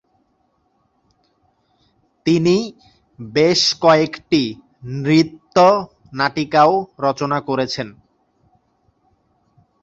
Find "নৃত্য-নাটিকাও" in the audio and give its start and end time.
4.97-6.73